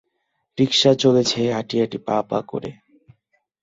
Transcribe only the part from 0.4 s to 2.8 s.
রিকশা চলছে হাঁটি-হাঁটি পা-পা করে।